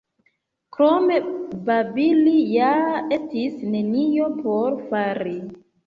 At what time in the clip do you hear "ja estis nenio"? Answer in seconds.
2.55-4.35